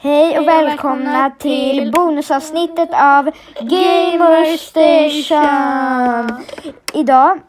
[0.00, 6.44] Hej och välkomna till bonusavsnittet av Gamer Station.
[6.94, 7.40] Idag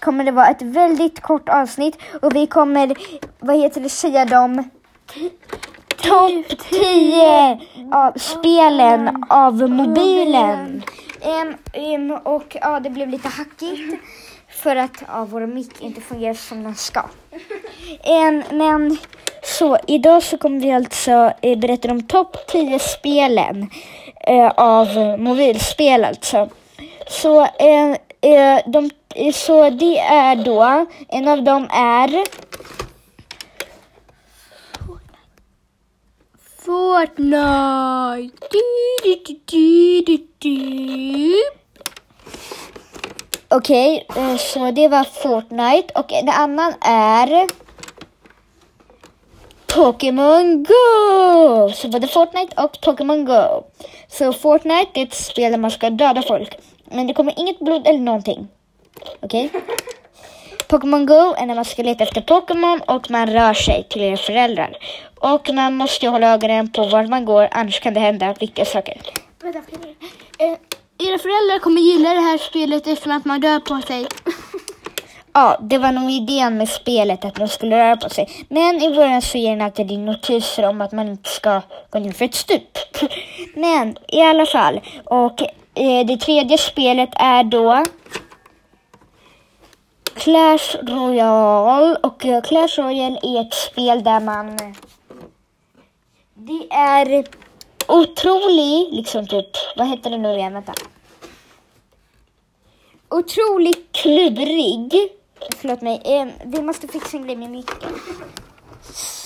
[0.00, 2.94] kommer det vara ett väldigt kort avsnitt och vi kommer,
[3.38, 4.70] vad heter det, säga de
[5.88, 7.60] topp 10
[7.92, 10.82] av spelen av mobilen.
[12.22, 14.00] Och ja, det blev lite hackigt
[14.54, 17.02] för att ja, vår mick inte fungerar som den ska.
[18.02, 18.98] En, men
[19.42, 23.70] så idag så kommer vi alltså eh, berätta om topp 10 spelen
[24.26, 26.48] eh, av mobilspel alltså.
[27.08, 27.90] Så, eh,
[28.20, 32.24] eh, de, eh, så det är då, en av dem är
[36.64, 38.30] Fortnite.
[38.50, 41.34] Du, du, du.
[43.56, 47.46] Okej, okay, så det var Fortnite och en annan är
[49.66, 51.70] Pokémon Go!
[51.74, 53.64] Så både Fortnite och Pokémon Go.
[54.08, 56.58] Så Fortnite är ett spel där man ska döda folk.
[56.84, 58.48] Men det kommer inget blod eller någonting.
[59.20, 59.50] Okej?
[60.68, 64.16] Pokémon Go är när man ska leta efter Pokémon och man rör sig till era
[64.16, 64.76] föräldrar.
[65.20, 68.64] Och man måste ju hålla ögonen på var man går, annars kan det hända viktiga
[68.64, 69.00] saker.
[69.42, 69.60] Vänta,
[71.08, 74.06] era föräldrar kommer gilla det här spelet eftersom att man rör på sig.
[75.36, 78.44] Ja, det var nog idén med spelet att man skulle röra på sig.
[78.48, 81.98] Men i början så ger den alltid din notiser om att man inte ska gå
[81.98, 82.78] ner för ett stup.
[83.54, 84.80] Men i alla fall.
[85.04, 85.42] Och
[85.74, 87.84] eh, det tredje spelet är då
[90.14, 91.96] Clash Royale.
[92.02, 94.56] Och eh, Clash Royale är ett spel där man...
[96.34, 97.24] Det är
[97.88, 100.52] otrolig, liksom typ, vad heter det nu igen?
[100.52, 100.72] Vänta.
[103.14, 104.92] Otroligt klurig.
[105.56, 107.92] Förlåt mig, eh, vi måste fixa en grej med micken.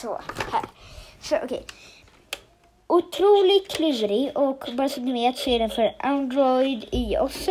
[0.00, 0.20] Så,
[0.52, 0.64] här.
[1.20, 1.64] Så okej.
[2.86, 7.46] Otroligt klurig och bara så ni vet så är den för Android iOS.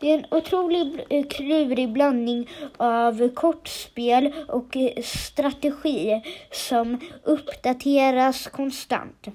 [0.00, 6.22] Det är en otroligt eh, klurig blandning av kortspel och eh, strategi
[6.52, 9.26] som uppdateras konstant.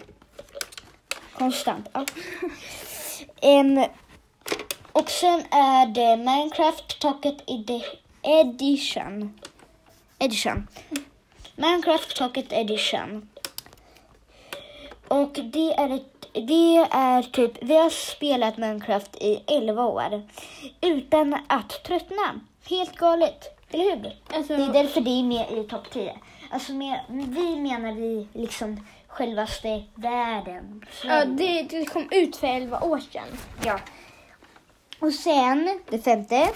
[1.34, 2.06] Konstant, ja.
[3.42, 3.86] Em,
[4.92, 9.40] och sen är det Minecraft Pocket Edi- Edition.
[10.20, 10.68] Edition.
[11.56, 13.30] Minecraft Pocket Edition.
[15.08, 20.22] Och det är, ett, det är typ, vi har spelat Minecraft i 11 år
[20.82, 22.40] utan att tröttna.
[22.70, 24.18] Helt galet, eller hur?
[24.36, 26.18] Alltså, Det är därför det är med i topp 10.
[26.52, 30.86] Alltså med, vi menar vi liksom självaste världen.
[31.04, 33.28] ja, det, det kom ut för 11 år sedan.
[33.66, 33.80] Ja.
[35.02, 36.50] Och sen, det femte.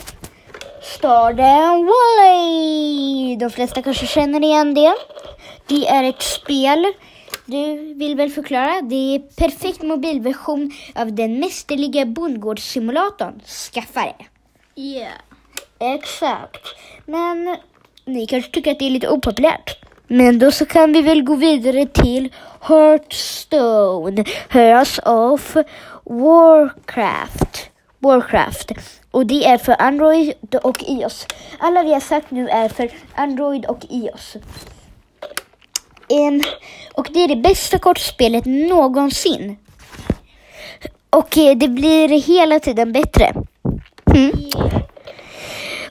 [0.82, 3.36] Stardew Valley.
[3.36, 4.94] De flesta kanske känner igen det.
[5.68, 6.86] Det är ett spel.
[7.46, 8.82] Du vill väl förklara?
[8.82, 13.42] Det är perfekt mobilversion av den mästerliga bondgårdssimulatorn.
[13.46, 14.26] Skaffa det.
[14.82, 15.14] Yeah.
[15.80, 16.68] Exakt.
[17.06, 17.58] Men
[18.06, 19.78] ni kanske tycker att det är lite opopulärt.
[20.08, 25.56] Men då så kan vi väl gå vidare till Hearthstone, Heroes of
[26.04, 27.75] Warcraft.
[28.06, 28.72] Warcraft.
[29.12, 30.34] Och det är för Android
[30.64, 31.28] och iOS.
[31.60, 34.36] Alla vi har sagt nu är för Android och iOS.
[36.10, 36.44] Um,
[36.94, 39.58] och det är det bästa kortspelet någonsin.
[41.10, 43.34] Och eh, det blir hela tiden bättre.
[44.16, 44.32] Mm.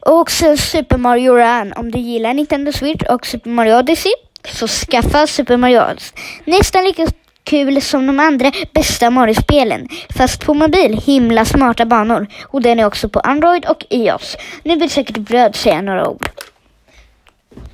[0.01, 1.73] Och sen Super Mario Run.
[1.73, 4.13] Om du gillar Nintendo Switch och Super Mario Odyssey
[4.45, 6.19] så skaffa Super Mario Odyssey.
[6.45, 7.07] Nästan lika
[7.45, 9.89] kul som de andra bästa Mario-spelen.
[10.17, 12.27] Fast på mobil, himla smarta banor.
[12.43, 14.37] Och den är också på Android och iOS.
[14.63, 16.29] Nu vill säkert Bröd säga några ord.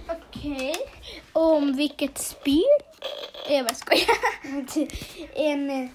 [0.09, 0.75] Okej.
[1.32, 2.62] Om vilket spel?
[3.48, 4.16] Jag bara skojar.
[5.53, 5.91] En,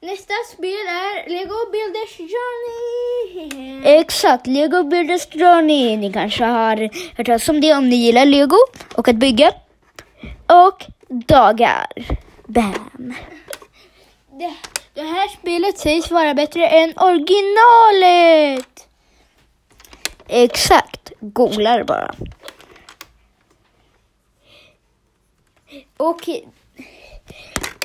[0.00, 3.82] Nästa spel är Lego Builders Journey.
[4.00, 5.96] exakt, Lego Builders Journey.
[5.96, 6.76] Ni kanske har
[7.16, 8.56] hört talas om det om ni gillar Lego
[8.94, 9.52] och att bygga.
[10.46, 11.86] Och dagar.
[12.46, 13.14] Bam.
[14.30, 14.54] Det,
[14.94, 18.88] det här spelet sägs vara bättre än originalet.
[20.26, 22.14] Exakt, googlar bara.
[25.96, 26.28] Och,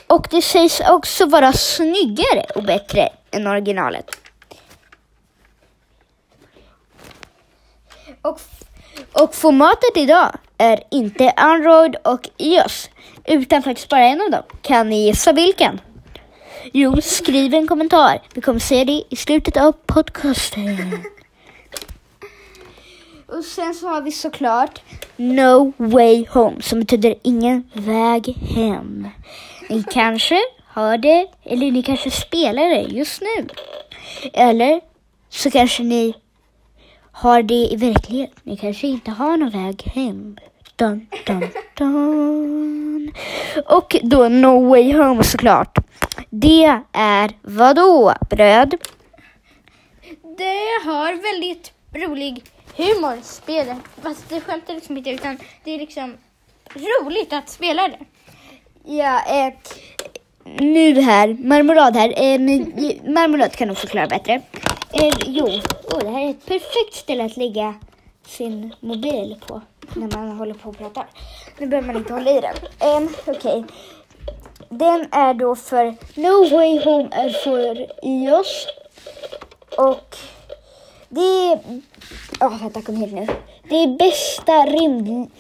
[0.08, 4.06] och det sägs också vara snyggare och bättre än originalet.
[8.22, 8.40] Och,
[9.14, 12.90] och formatet idag är inte Android och iOS,
[13.26, 14.44] utan faktiskt bara en av dem.
[14.62, 15.82] Kan ni gissa vilken?
[16.74, 18.22] Jo, skriv en kommentar.
[18.34, 20.98] Vi kommer se det i slutet av podcasten.
[23.28, 24.82] Och sen så har vi såklart
[25.16, 29.08] No Way Home som betyder ingen väg hem.
[29.70, 33.48] Ni kanske har det eller ni kanske spelar det just nu.
[34.34, 34.82] Eller
[35.30, 36.14] så kanske ni
[37.14, 38.32] har det i verklighet.
[38.44, 40.38] Ni kanske inte har någon väg hem.
[40.76, 43.14] Dun, dun, dun.
[43.66, 45.78] Och då No Way Home såklart.
[46.30, 48.14] Det är vad då?
[48.30, 48.76] Bröd?
[50.38, 52.44] Det har väldigt rolig
[52.78, 53.78] humor, spelet.
[54.02, 56.14] Fast det skämtar liksom inte utan det är liksom
[56.76, 58.00] roligt att spela det.
[58.86, 59.54] Ja, eh,
[60.46, 62.10] nu här, marmelad här.
[62.10, 62.40] Eh,
[63.14, 64.42] marmelad kan nog förklara bättre.
[64.94, 67.76] Eh, jo, oh, det här är ett perfekt ställe att lägga
[68.28, 69.62] sin mobil på
[69.94, 71.06] när man håller på och pratar.
[71.58, 72.56] Nu behöver man inte hålla i den.
[72.80, 73.64] Eh, Okej.
[74.70, 75.86] Den är då för
[76.16, 78.68] No Way Home är för iOS.
[79.78, 80.18] Och
[81.10, 81.60] det är...
[82.40, 83.28] Oh, vänta, kom hit nu.
[83.70, 85.32] Det är bästa rymd...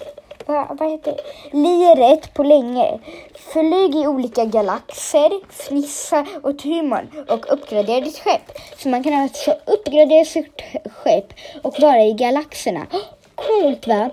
[0.45, 1.57] Vad, heter det?
[1.57, 2.99] Liret på länge.
[3.35, 8.51] Flyg i olika galaxer, fnissa åt humorn och uppgradera ditt skepp.
[8.77, 12.87] Så man kan alltså uppgradera sitt skepp och vara i galaxerna.
[13.35, 14.09] Coolt va?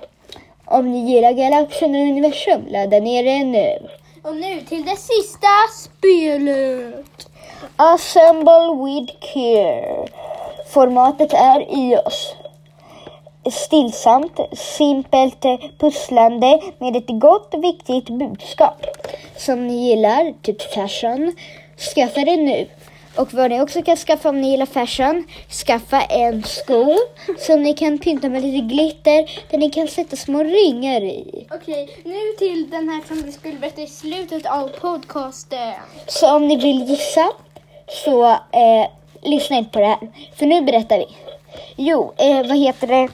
[0.65, 3.89] Om ni gillar galaxen och universum, ladda ner den nu.
[4.23, 7.29] Och nu till det sista spelet.
[7.77, 10.09] Assemble with care.
[10.75, 12.35] Formatet är iOS.
[13.47, 15.45] Stillsamt, simpelt
[15.79, 18.87] pusslande med ett gott och viktigt budskap.
[19.37, 21.37] Som ni gillar, typ fashion,
[21.95, 22.67] skaffa det nu.
[23.17, 25.25] Och vad ni också kan skaffa om ni gillar fashion,
[25.67, 26.97] skaffa en sko
[27.39, 31.47] som ni kan pynta med lite glitter, där ni kan sätta små ringar i.
[31.51, 35.75] Okej, nu till den här som vi skulle berätta i slutet av podcasten.
[36.07, 37.31] Så om ni vill gissa
[38.05, 38.87] så eh,
[39.23, 39.99] lyssna inte på det här.
[40.35, 41.07] För nu berättar vi.
[41.77, 43.09] Jo, eh, vad heter det?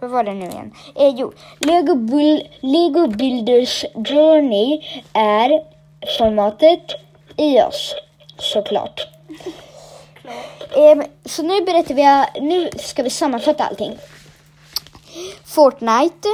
[0.00, 0.74] Vad var det nu igen?
[0.94, 4.82] Eh, jo, Lego, Bull, Lego Builders Journey
[5.12, 5.62] är
[6.18, 6.82] formatet
[7.36, 7.94] iOS.
[8.38, 9.06] Såklart.
[10.76, 13.98] Eh, så nu berättar vi, nu ska vi sammanfatta allting.
[15.44, 16.28] Fortnite,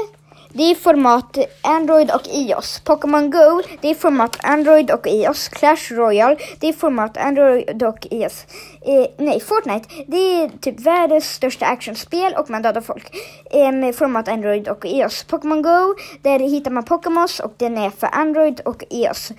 [0.53, 2.81] det är format Android och iOS.
[2.85, 5.49] Pokémon Go, det är format Android och iOS.
[5.49, 8.47] Clash Royale, det är format Android och iOS.
[8.81, 13.17] Eh, nej, Fortnite, det är typ världens största actionspel och man dödar folk.
[13.51, 15.25] Eh, med format Android och iOS.
[15.25, 19.33] Pokémon Go, där hittar man Pokémons och den är för Android och iOS.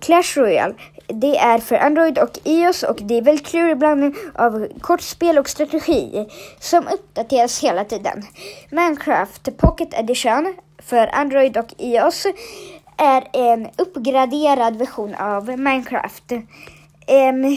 [0.00, 0.74] Clash Royale,
[1.06, 5.48] det är för Android och iOS och det är väldigt klurig blandning av kortspel och
[5.48, 6.28] strategi
[6.60, 8.22] som uppdateras hela tiden.
[8.70, 12.26] Minecraft Pocket Edition för Android och iOS
[12.96, 16.32] är en uppgraderad version av Minecraft.
[17.06, 17.56] Em,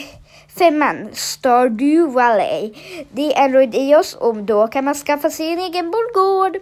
[0.57, 2.73] femman, Stardew Valley.
[3.11, 6.57] Det är Android iOS och då kan man skaffa sin egen bondgård.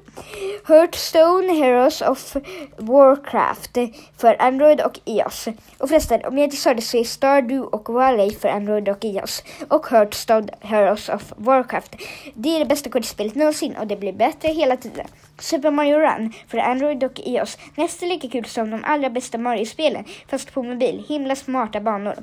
[0.68, 2.36] Hearthstone Heroes of
[2.78, 3.78] Warcraft
[4.18, 5.48] för Android och iOS.
[5.78, 9.06] Och förresten, om jag inte sa det så är Stardew och Valley för Android och
[9.06, 9.44] iOS.
[9.68, 11.96] Och Hearthstone Heroes of Warcraft.
[12.34, 15.08] Det är det bästa kortspelet någonsin och det blir bättre hela tiden.
[15.40, 17.58] Super Mario Run för Android och iOS.
[17.76, 21.06] Nästan lika kul som de allra bästa Mario-spelen fast på mobil.
[21.08, 22.16] Himla smarta banor.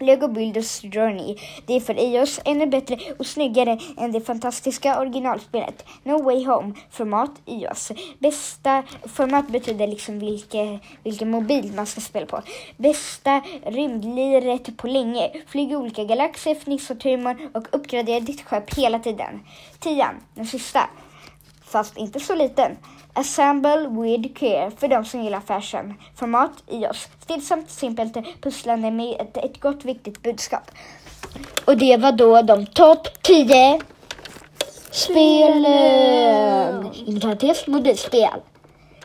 [0.00, 1.36] Lego Builders Journey.
[1.66, 5.84] Det är för iOS ännu bättre och snyggare än det fantastiska originalspelet.
[6.04, 7.92] No Way Home, format iOS.
[8.18, 12.42] Bästa format betyder liksom vilke, vilken mobil man ska spela på.
[12.76, 15.30] Bästa rymdliret på länge.
[15.46, 19.40] Flyg i olika galaxer, fniss åt humorn och uppgradera ditt skepp hela tiden.
[19.78, 20.90] Tian, den sista.
[21.64, 22.76] Fast inte så liten.
[23.20, 25.94] Assemble with care för de som gillar fashion.
[26.16, 27.08] Format iOS.
[27.22, 30.70] Stillsamt, simpelt, pusslande med ett, ett gott viktigt budskap.
[31.64, 33.80] Och det var då de topp 10
[34.90, 36.90] spelen.
[36.94, 38.40] Inom parentes mobilspel.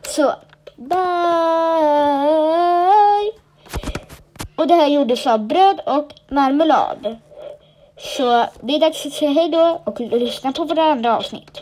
[0.02, 0.34] Så,
[0.76, 0.96] bye!
[4.56, 7.18] Och det här gjordes av bröd och marmelad.
[7.98, 11.62] Så det är dags att säga hej då och lyssna på våra andra avsnitt.